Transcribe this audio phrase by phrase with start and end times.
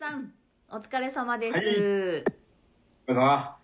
[0.00, 0.32] さん、
[0.70, 1.58] お疲れ様です。
[1.58, 2.24] はいお疲
[3.08, 3.56] れ様。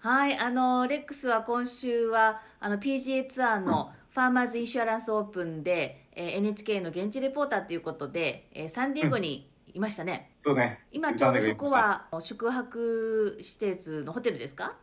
[0.00, 10.30] はい、あの、レックスは今週は、あの、PGA ツアーのファーマーズインシュアランスオープンで、えー NHK の現地レポーターということで、えーサンディエゴにいましたね。
[10.36, 10.80] そうね。
[10.92, 14.76] 今ちょうどそこは宿泊施設のホテルですか？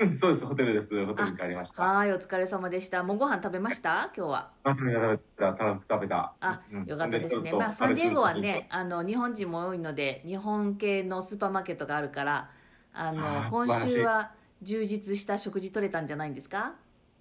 [0.00, 0.44] うん、そうです。
[0.46, 1.06] ホテルです。
[1.06, 1.82] ホテルに帰りました。
[1.82, 3.02] はい、お疲れ様でした。
[3.02, 4.10] もうご飯食べました？
[4.16, 4.50] 今日は。
[4.64, 4.92] あ、食べ
[5.36, 5.56] た、
[5.88, 6.32] 食べた。
[6.40, 7.52] あ、うんよかったですね。
[7.52, 12.50] まあ、サンディエゴはね、あの、日本人も多いので、日本系のスーパーマーケットがあるから、
[12.92, 16.74] あの、今週は充実した食事取れたんじゃないんですか？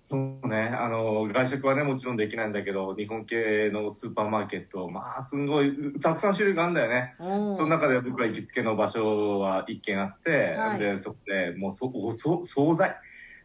[0.04, 0.64] そうね。
[0.64, 7.14] あの、外食はね、もちろんできないんだけど、日本系のスーパーマーケット、まあ、すごい、たくさん種類があるんだよね。
[7.20, 12.98] その中で僕は行きつけの場所は一軒あって、はいで、そこでもうそ、おそ、惣菜。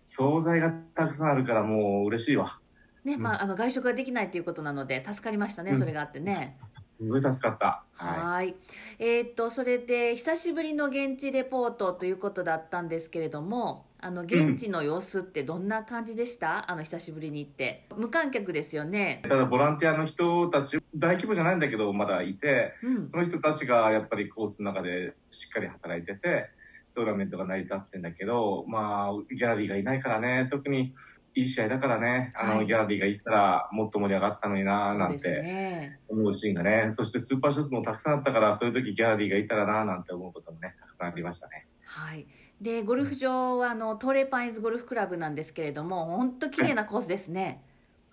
[0.06, 2.58] 惣菜がたくさんあるからもう嬉しいわ。
[3.04, 6.56] ね、まあ、あの、外食ができないということなので、助かりましたね、うんそれがあってね。
[6.98, 7.84] すごい助かった。
[7.92, 8.56] はい。
[8.98, 17.88] えーっと、それで、久しぶりの現地レポートということだったんですけれども、あの、現地の様子ってどんな感じでした、あの、久しぶりに行って。
[17.96, 19.28] 無観客ですよねい。。
[19.28, 23.08] ただ、ボランティアの人たち、大規模じゃないんだけど、まだいて、うん。
[23.08, 26.50] その人たちがやっぱりコースの中でしっかり働いてて、
[26.94, 30.94] トーナメントが成り立ってんだけど、まあ、ギャラリーがいないからね、特に
[31.34, 35.98] いい試合だからね、あの、はいギャラリーがいたらもっと盛り上がったのにな、なんてね。
[36.06, 41.66] 思うシーンがね、そしてスーパーショットもたくさんあったから、そういう時ギャラリーがいたらな、なんて思うこともね、たくさんありましたね。
[41.84, 42.28] はい。
[42.60, 47.62] で、ゴルフ場は、あの、トーレパインズゴルフクラブなんですけれども、本当綺麗なコースですね。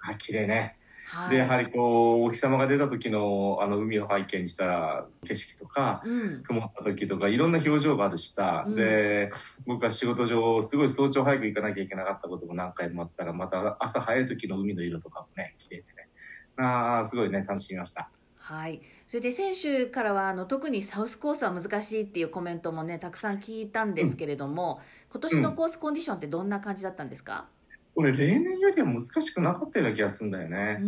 [0.01, 0.77] あ、綺麗ね。
[1.09, 1.31] はい。
[1.31, 6.43] で、やはりこう、お日様が出た時の、あの、海を背景にした景色とか、うん。
[6.43, 9.31] 曇った時とかいろんな表情があるしさ、うんで
[9.65, 16.09] 僕は仕事上すごい早朝早く行かなきゃいけなかったことも何回もあったらまた朝早い時の海の色とかもね綺麗でね
[16.57, 18.81] あーすごいね楽しみましたはい。
[19.13, 24.79] それで選手からは、あの、特にサウスコースは難しいっていうコメントもね、たくさん聞いたんですけれども、
[25.11, 27.45] 今年のコースコンディションってどんな感じだったんですか？
[27.93, 30.81] 俺例年よりは難しくなかったような気がするんだようね、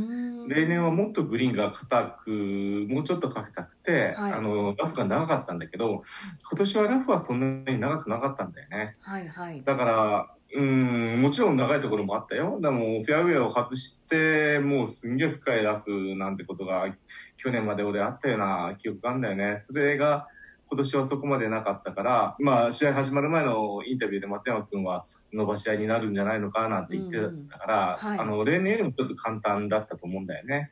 [0.47, 4.33] 例年はもっとグリーンが硬くもうちょっとかけたくて、はい。
[4.33, 6.01] あのラフが長かったんだけど
[6.49, 8.97] 今年はラフはそんなに長くなかったんだよね。
[9.01, 9.61] はいはい。
[9.61, 12.59] だから、うん、もちろん長いところもあったよ。
[12.61, 16.95] でも、フェアウェイを外して、もうすんげえ深いラフなんてことが、
[17.35, 19.57] 去年まで俺あったような記憶があるんだよね。
[19.57, 20.27] それが、
[20.67, 25.01] 今年はそこまでなかったから、まあ、試合始まる前のインタビューで松山君は
[25.31, 27.19] 伸ばし合いになるんじゃないのかなって言って
[27.51, 30.71] たから、うんうんはいあの、例年よりもちょっと簡単だったと思うんだよね。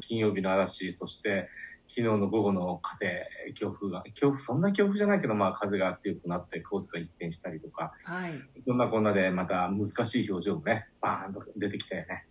[0.00, 1.48] 金曜日の嵐、そして
[1.90, 8.32] 昨日の午後の風、強風が、強風、そんな強風じゃないけど、まあ風が強くなってコースが一変したりとか、はい。
[8.64, 12.26] そんなこんなでまた難しい表情もね、バーンと出てきたよね。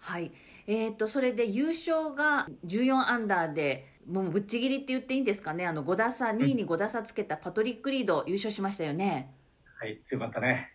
[0.00, 0.32] はい。
[0.66, 5.66] えっ、と、それで優勝が14アンダーで、もうぶっちぎりって言っていいんですかね？
[5.66, 9.32] あの、5打差、2位に5打差つけたパトリック・リード優勝しましたよね。
[9.78, 10.72] はい、強かったね。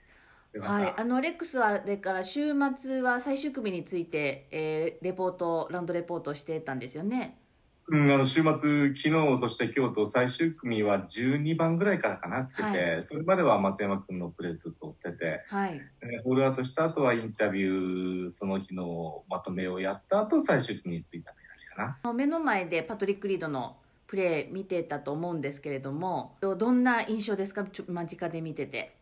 [0.59, 0.93] はい。
[0.97, 7.37] あの、レックスは、でから週末は最終組について、えーレポート、ラウンドレポートをしてたんですよね。
[7.87, 15.81] うん、あの週末、昨日、そして今日と最終組は12番ぐらいからかな、つけて、はそれまでは松山君のプレーずっと追ってて、はい。
[16.01, 22.13] でホールアウトした後はインタビュー、その日のまとめをやった後、最終組に着いたって感じかな。
[22.13, 23.77] 目の前でパトリック・リードの
[24.07, 27.65] プレー見てたと思うんですけれども、どどんな印象ですか？
[27.65, 28.95] ちょ間近で見てて。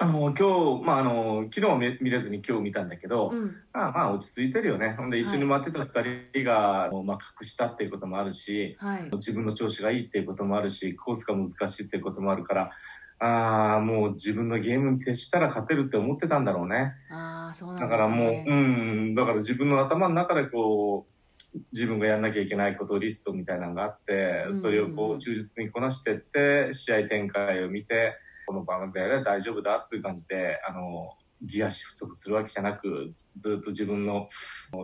[0.00, 3.56] あの、今日、まあ、あの、昨日は見見れずに今日見たんだけど、うん。
[3.72, 4.94] まあまあ落ち着いてるよね。
[4.96, 9.10] ほんで一緒に回ってた二人が、あのまあ隠したっていうこともあるし、はい。
[9.12, 12.70] 自分の調子がいいっていうこともあるし、コースが難しいっていうこともあるから、
[13.20, 16.94] ああ、もう自分のゲームに徹したら勝てるって思ってたんだろうね。
[17.10, 17.88] ああ、そうなんね。
[17.88, 28.16] からもう、うん、だから自分の頭の中でこう、自分がやんなきゃいけないことリストみたいなのがあってうん、それをこう忠実にこなしてって、試合展開を見て、
[28.48, 31.10] この場面で大丈夫だっていう感じで、あの、
[31.42, 34.26] ギアシフトするわけじゃなく、ずっと自分の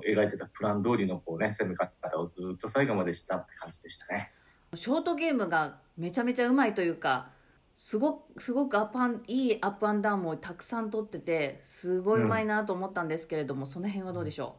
[0.06, 4.32] 描いてたプラン通りのこうね、攻め方をずっと最後までしたって感じでしたね。
[4.74, 7.30] ショートゲームがめちゃめちゃうまいというか、
[7.74, 14.56] すごく、すごくアップアン、いいアップアンダウンもたくさん取ってて、すごいうまいなと思ったんですけれども、その辺はどうでしょ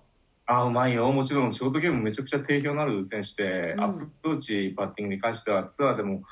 [0.47, 1.11] ああ、うまいよ。
[1.11, 6.23] もちろん、ショートゲームめちゃくちゃ定評のある選手で、うんアプローチ、パッティングに関しては、ツアーでも、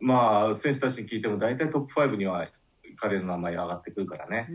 [0.00, 2.48] まあ、選手たちに聞いても、大体トップ5には
[2.96, 4.48] 彼の名前が上がってくるからね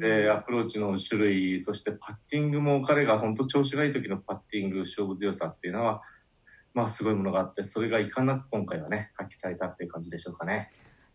[0.00, 6.02] で、アプローチの種類、そしてパッティングも彼が本当調子がいい時のパッティング、勝負強さっていうのは、
[6.74, 10.70] まあ、すごいものがあって、それがいかんなく今回はね、発揮されたっていう感じでしょうかね。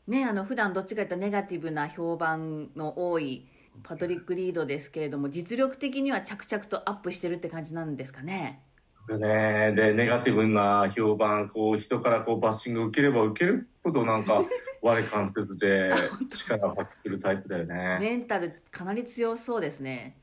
[0.07, 3.47] ね、あの、普段どっちかというとネガティブな評判の多い
[3.83, 8.63] パトリック・リードですけれども、実力的には着々とアップしてるって感じなんですかね。
[9.09, 14.43] ね、で、ネガティブな評判、こう、人からこうバッシングを受ければ受けるほど、なんか、
[14.81, 15.93] 我関せずで
[16.29, 17.99] 力を発揮するタイプだよね。
[17.99, 20.17] メンタルかなり強そうですね。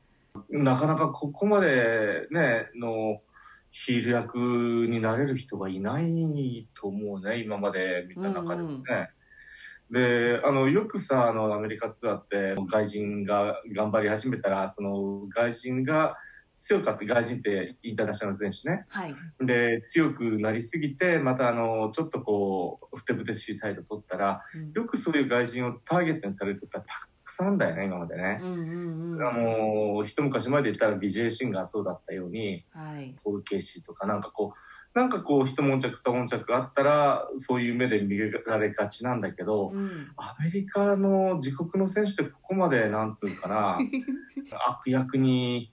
[0.49, 3.21] なかなかここまでね、の、
[3.71, 4.37] ヒール役
[4.89, 9.11] になれる人がいないと思うね、今まで見た中でもね。
[9.91, 16.17] で、あの、よくさ、あの、アメリカツアーって、外人が頑張り始めたら、その、外人が
[16.59, 18.85] 強かった、外人ってインターナショナル選手ね。
[18.89, 19.15] はい。
[19.39, 28.45] で、強くなりすぎて、またあの、ちょっとこう、ふてぶてしい態度取ったら、うんよくそういう外人をターゲットにされることはたくさんだよね、今までねう。
[28.45, 29.21] んうんうん。
[29.23, 33.15] あの、一昔前で言ったら BJ シンがそうだったように、はい。
[33.23, 40.11] ポール・ケイシーとかなんかこう、なんかこう、一悶着二悶着あったら、そういう目で見られがちなんだけど、うん。
[40.17, 43.77] アメリカの自国の選手ってここまで、なんつうかな、
[44.67, 45.71] 悪役に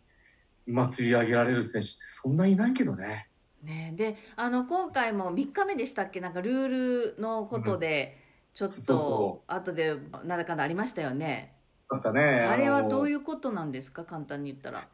[0.67, 3.29] 祭り上げられる選手ってそんないないけどね。
[3.63, 6.21] ね、であの今回も3日目でしたっけ？
[6.21, 6.69] なんかルー
[7.15, 8.17] ルのことで
[8.55, 11.55] ちょっとそ後でなんだかんだありましたよね。
[11.91, 14.05] なんかね、あれはどういうことなんですか？
[14.05, 14.87] 簡単に言ったら。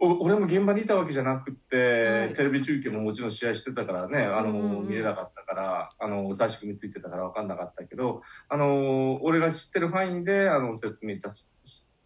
[0.00, 2.32] 俺も現場にいたわけじゃなくて、はい。
[2.34, 11.46] テレビ中継ももちろん試合してたからね、あの、見れなかったから、あの、最初組ついてたから分かんなかったけど、あの、俺が知ってる範囲で、あの、説明いたし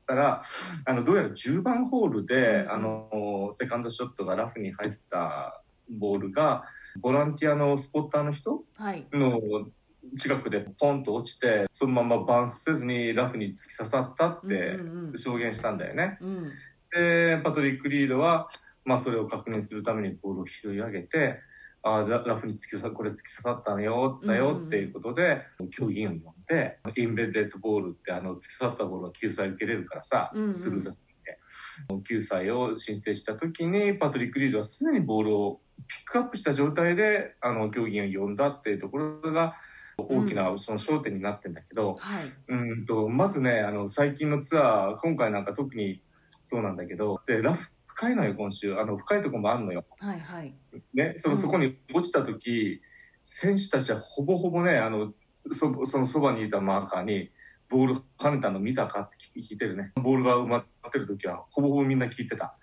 [0.08, 0.42] したら、
[0.86, 6.64] あの、どうやら10番ホールで、あの、セカンドショットがラフに入ったボールが、
[7.00, 9.06] ボランティアのスポッターの人はい。
[9.12, 9.38] の
[10.16, 14.78] 近くでポンと落ちて、そのままバウンスせずにラフに突き刺さったって
[15.14, 16.18] 証言したんだよね。
[16.90, 18.48] で、パトリック・リードは、
[18.86, 21.40] まあ、それを確認するためにボールを拾い上げて、
[21.88, 30.30] ああ、じゃあラフに突き刺さ、これ突き刺さったのよ、だよっていうことで、競技員を呼んで、インベッデッドボールって、あの、突き刺さったボールは救済受けれるからさ。
[32.06, 39.54] 救済を申請した時に、パトリック・リードはすでにボールをピックアップした状態で、あの、競技員を呼んだっていうところが、
[39.96, 42.32] 大きなその焦点になってんだけど、はい。
[42.48, 46.02] うんと、まずね、あの、最近のツアー、今回なんか特に
[46.42, 48.76] そうなんだけど、で、ラフ深いのよ、今週。
[48.76, 49.84] あの、深いとこもあんのよ。
[49.98, 50.54] はいはい
[50.94, 52.80] ね、その、うんそこに落ちた時、
[53.24, 55.12] 選手たちはほぼほぼね、あの、
[55.50, 57.32] そそのそばにいたマーカーに、
[57.68, 59.90] ボール跳ねたの見たかって聞聞いてるね。
[59.96, 62.56] ボールが埋まってる時は、ほぼほぼみんな聞いてた。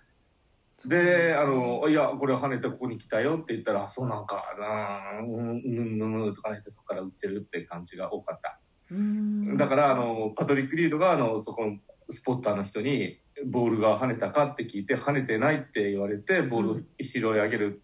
[0.85, 8.61] で、あの、いや、これ跳ねてここに来たよって言ったら、あそうなんか、なーうん、うん、うん、うんとかねってそこから打ってるって感じが多かった。
[8.89, 11.77] うんだから、あの、パトリック・リードが、あの、そこの
[12.09, 17.81] スポッターの人に、ボールが跳ねたかって聞いて、跳ねてないって言われて、ボールを拾い上げる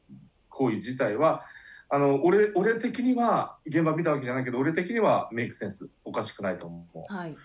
[0.50, 1.44] 行為自体は、
[1.90, 7.36] あの、俺、俺的には、現場見たわけじゃないけど、俺的にはメイクセンス、おかしくないと思はい。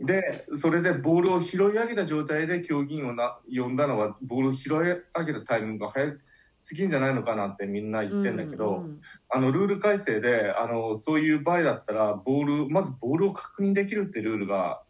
[0.00, 0.06] う。
[0.06, 6.14] で、それでボールを拾い上げた状態で競技員をな呼んだのは、ボールを拾い上げたタイミングが早
[6.62, 14.82] すぎんじゃないのかなってみんな言ってんだけど、うんあの、ルール改正で、あの、そういう場合だったら、ボール、まずボールを確認できるってルールが、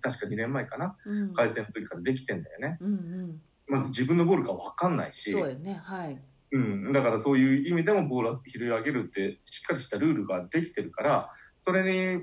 [0.00, 1.18] 確か2年前かな、うん。
[1.18, 2.78] うん改正の時からできてんだよね。
[2.80, 3.40] うんうん。
[3.66, 6.20] まず自分のボールか分かんないし、そうよねはい。
[6.52, 12.22] うん、だからそういう意味でもボールを拾い上げるって、しっかりしたルールができてるから、それに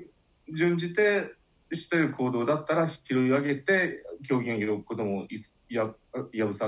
[0.54, 1.34] 準じて
[1.72, 5.26] してる行動だったら、拾い上げて、競技に呼ぶことも
[5.68, 5.90] いや
[6.32, 6.66] やぶさ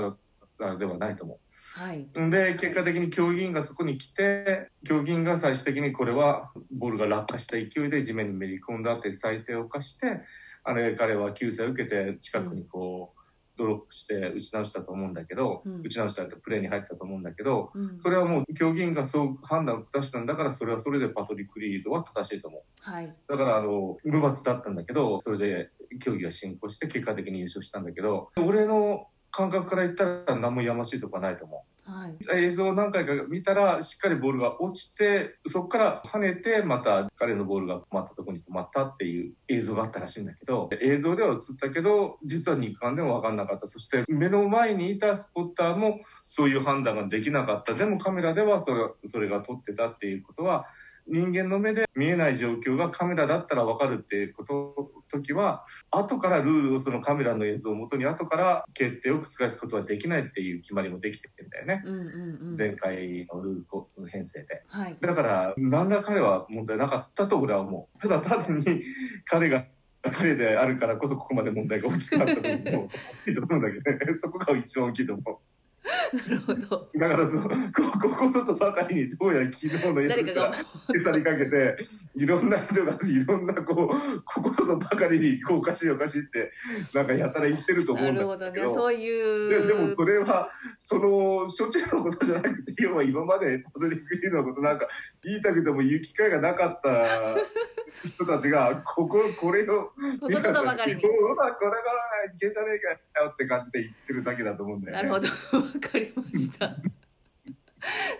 [0.59, 1.39] らではないと思う。
[1.79, 2.07] はい。
[2.29, 10.21] で、結果的に競技員がそこに来て、競技員が最終的にこれはボールが落下した勢いで地面にめり込んだって裁定を犯して、
[10.65, 13.19] あれ、彼は救済を受けて近くにこう、
[13.57, 15.81] ドロップして打ち直したと思うんだけど、うん。
[15.81, 17.99] 打ち直したってプレーに入ったと思うんだけど、うん。
[18.01, 22.61] それはもう競技員がそう判断を下したんだから、それはそれでパトリック・リードは正しいと思う。
[22.79, 23.15] はい。
[23.27, 25.69] だから、あの、無罰だったんだけど、それで
[26.01, 31.91] 競技が進行して結果的に優勝したんだけど、俺の感覚から言ったら何もやましいとこはないと思う。
[31.91, 43.67] はい映像を何回か見たら、しっかりボールが落ちて、そこから跳ねて、また彼のボールが止まったところに止まったっていう映像があったらしいんだけど、映像では映ったけど、実は肉眼でも分かんなかった。
[43.67, 47.75] そして目の前にいたスポッターもそういう判断ができなかった。
[47.75, 50.65] でもカメラではそれそれが撮ってたっていうことは、
[51.07, 61.83] 人間の目で見えない状況がカメラだったら分かるっていうこと時は後からルールをそのカメラの映像をもとに後から決定を覆すことはできないっていう決まりもできてるんだよね。
[61.85, 64.63] うんうんうん前回のルール編成で。
[64.67, 67.99] はいだから、何ら彼は問題なかったと俺は思う。
[67.99, 68.81] ただ単に
[69.25, 69.65] 彼が、
[70.01, 72.55] 彼であるからこそここまで問題が大きくなったと思う。
[72.55, 72.89] 大
[73.25, 74.13] きいと思うんだけどね。
[74.15, 75.37] そこが一番大きいと思う。
[76.13, 76.89] なるほど。
[76.95, 77.49] だからそこ
[78.01, 80.51] ここぞとばかりにどうやら昨日の誰かが
[80.95, 81.77] 餌にかけて
[82.15, 86.51] いろんな人がいろんなこう ここぞとばかりにこうおかしいおかしいって
[86.93, 88.45] なんかやたら言ってると思うなんるだほど。
[88.45, 90.49] ねけどそういうででもそれは
[90.79, 94.87] そのしょっちゅうのことじゃなくて要は今までパトリック・リードのことなんか
[95.23, 97.35] 言いたくても言う機会がなかった
[98.09, 101.01] 人たちがこここれをここぞとばかりに。
[101.01, 101.75] こうだから
[102.25, 105.09] いけんじゃねえかよって感じで言ってるだけだと思うんだよね。
[105.09, 106.75] なるほどわかりました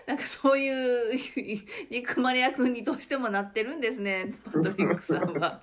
[0.06, 1.18] なんかそういう
[1.90, 5.62] 憎まれ役にどうしてもなってるんですねパトリックさんは。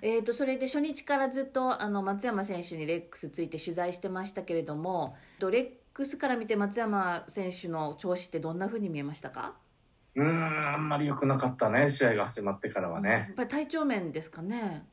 [0.00, 9.54] えー、とそれで初日からずっとあの松山選手にレックスついて取材してましたけれどもとレックスから見て松山選手の調子ってどんなふうに見えましたか？
[10.14, 13.34] うーんあんまり良くなかったね試合が始まってからはやねっ。
[13.34, 14.86] ぱり体調面ですかね。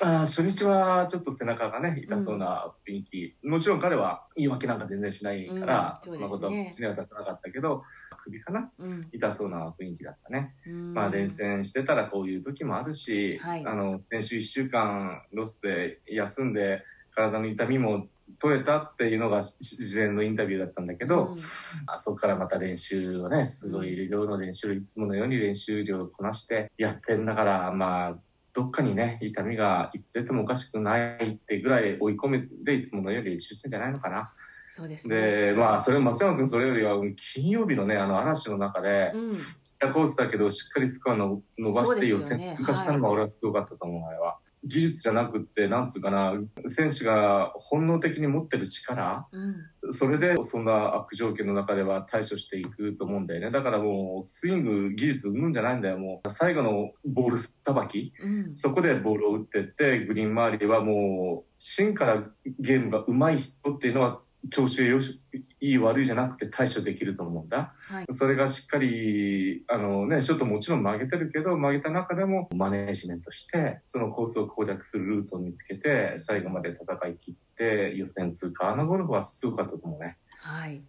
[0.00, 7.82] あー初日はちょっと背中がね痛そうな雰囲気、もちろん彼は言い訳なんか全然しないから、うんそんなことは口には立たなかったけど
[8.22, 8.70] 首かな？
[8.78, 9.00] うん。
[9.12, 10.54] 痛そうな雰囲気だったね。
[10.66, 10.94] うん。
[10.94, 13.66] まあ連戦してたらこういう時もあるし、はい。
[13.66, 16.82] あの先週1週間ロスで休んで
[17.14, 18.06] 体の痛みも
[18.38, 21.42] 取れたっていうのがし事前のインタビューだったんだけど、うん。
[21.86, 28.14] あそこからまた練習をねすごい量の練習いつものように練習量をこなしてやってんだからまあ
[28.52, 34.32] どっかにね痛みがいつ出てもおかしくないってぐらい追い込めていつものように練習してんじゃないのかな。
[34.74, 35.16] そうですね。
[35.16, 36.96] でまあそれ松山君それよりは
[37.34, 39.38] 金曜日のねあの嵐の中で、うん
[39.90, 44.38] コースだけどしっかりスコアの伸ばして予選通過したのが俺はすごかったと思う、あれは。
[44.64, 46.34] 技術じゃなくって、なんつうかな、
[46.66, 49.56] 選手が本能的に持ってる力、うん
[49.90, 53.50] それでそんな悪条件の中では対処していくと思うんだよね。
[53.50, 55.98] だからもうスイング技術生むんじゃないんだよ。
[55.98, 62.22] もう最後のボールさばき、うんそこでボールを打ってって、グリーン周りはもう芯から
[62.60, 65.20] ゲームが上手い人っていうのは調子よし、
[65.60, 67.72] いい悪いじゃなくて対処できると思うんだ。
[67.74, 78.70] はいそれがしっかり、あのね、ショットもちろん曲げてるけど、曲げた中でもマネージメントして、そのコースを攻略するルートを見つけて、最後まで戦い切って予選通過。
[78.70, 80.18] あのゴルフはすごかったと思うね。
[80.38, 80.82] はい。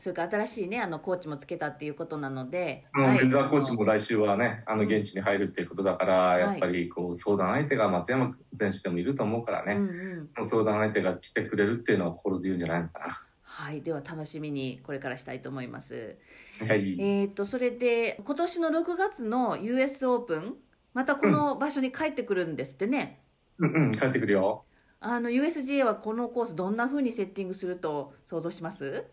[0.00, 3.18] それから新しいねあのコーチもつけたっていうことなので、もうはい。
[3.18, 4.88] ウェザーコーチも来週はね、あのうん。
[4.88, 6.40] 現地に入るっていうことだから、い。
[6.40, 10.48] やっぱりこう相談相手が松山選手でもいると思うからね、うんうん。
[10.48, 16.16] 相談相手が来てくれるっていうのは心強いんじゃないのかはい、では楽しみにこれからしたいと思います。
[16.60, 16.68] な。
[16.68, 16.98] はい。
[16.98, 20.54] えー、とそれで今年の6月の US オープン
[20.94, 23.20] またこの場所に帰ってくるんですってね、
[23.58, 24.64] うんうん、帰ってくるよ。
[25.00, 29.04] あの USGA はこのコースどんな風にセッティングすると想像します？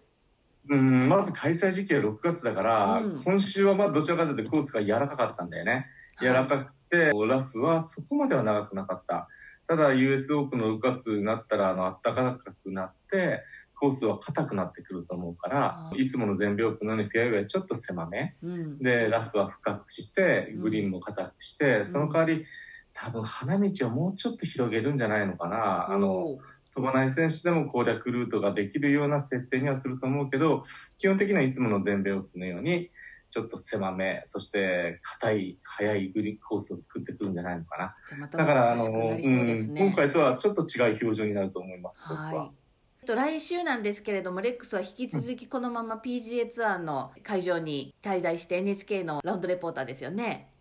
[0.70, 5.88] うん、まず開催時期は6月だから、うん今週はまあどちらかというとコースが柔らかかったんだよね。
[6.20, 9.28] 柔らかくて、ラフはそこまでは長くなかった。
[9.68, 13.44] ただ US オープンの6月になったら、あの、暖かくなって、
[13.80, 18.36] コースは硬くなってくると思うからいつもの全米オープンのようにフェアウェイはちょっと狭め。
[18.42, 22.46] うんで、ラフは深くして、うんグリーンも硬くして、その代わり、
[22.94, 25.92] 多分花道をもうちょっと広げるんじゃないのかな。
[25.92, 26.40] あの、
[26.78, 30.62] 飛ばない選手でも攻略ルートができるような設定にはすると思うけど、
[31.00, 32.92] 基本的にはいつもの全米オープンのように、
[33.32, 37.96] ちょっと狭め、そして硬い、速いグリーンコースを作ってくるんじゃないのかな。
[38.10, 42.52] じゃあまただから、あの、うん今回とはちょっと違う表情になると思います、は。
[43.08, 50.52] と来週なんですけれども、レックスは引き続きこのまま PGA ツアーの会場に滞在して NHK のラウンドレポーターですよね。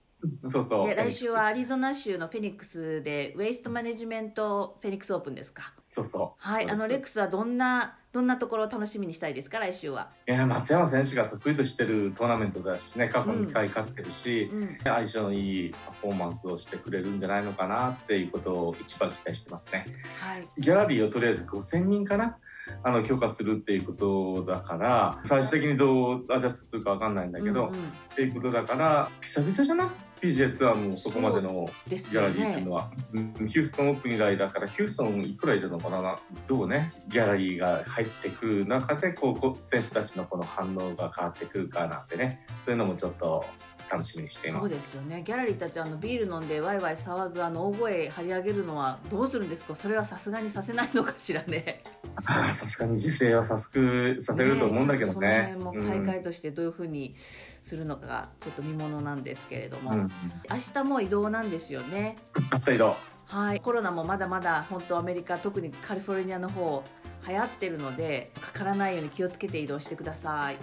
[0.47, 0.89] そうそう。
[0.89, 5.73] で来週はアリゾナ州のフェニックスでウェイストマネジメントフェニックスオープンですか？
[5.89, 6.49] そうそう。
[6.49, 9.59] はい、あのレックスはどんなどんなところを楽しみにしたいですか？
[9.59, 10.11] 来週は。
[10.27, 14.79] いや、松山選手が得意としてるトーナメントだしね、過去2回勝ってるし、うん。
[14.83, 19.87] 相性のいいパフォーマンスをしてくれるんじゃないのかなっていうことを一番期待してますね。
[20.19, 20.49] はい。
[20.59, 22.39] ギャラリーをとりあえず5000人かな？
[22.83, 27.83] あの許可するっていうことだから最終的にどうアジャストするかわかんないんだけど、うんうんっ
[28.17, 29.85] ていうことだから久々じゃな？
[29.85, 29.89] い
[30.21, 32.73] PGA ツアーもそこまでのギャラリーっていうねの。
[32.73, 36.19] は、うんヒューストンオープン以来だからヒューストンいくらいるのかな。
[36.47, 36.93] どうね？
[37.09, 42.47] ギャラリーが入ってくる中でこう選手たちのこの反応が変わってくるかなんてね。
[42.65, 43.45] そういうのもちょっと
[43.89, 44.71] 楽しみにしています。
[44.71, 45.23] そうですよね。
[45.25, 49.75] ギャラリーたちあのビール飲んでワイワイ騒ぐあの大声張り上げるのはどうするんですか？
[49.75, 51.85] それはさすがにさせないのかしらね。
[52.25, 55.53] ああさすがに自制はさすくさせると思うんだけどね。
[55.53, 57.15] ちょっとその辺も大会としてどういうふうに
[57.63, 60.06] するのかがちょっと見ものなんですけれども、うんうん
[60.51, 62.17] 明日も移動なんですよね。
[62.53, 62.97] 明日移動
[63.27, 66.85] はい、コロナもまだまだ本当アメリカ特にカリフォルニアの方
[67.27, 70.57] 流行ってるのでかからないように気をつけて移動してください。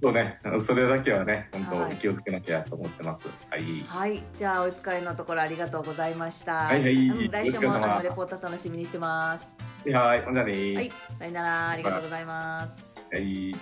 [0.00, 3.26] そうね、それだけはね、はい本当気をつけなきゃと思ってます。
[3.50, 3.84] はい。
[3.86, 6.54] はい、じゃあお疲れのところありがとうございました。
[6.54, 9.52] はいはいうん来週もあのレポート楽しみにしてます。
[9.92, 12.86] はい、ほんじゃねはい、さよなら、ありがとうございます。
[13.12, 13.56] はい